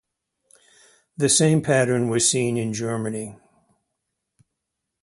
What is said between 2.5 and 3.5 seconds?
in Germany.